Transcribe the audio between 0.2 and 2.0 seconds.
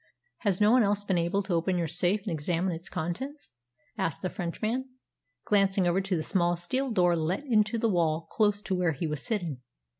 "Has no one else been able to open your